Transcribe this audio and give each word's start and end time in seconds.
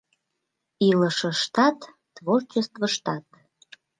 Илышыштат, 0.87 1.77
творчествыштат»...» 2.15 3.25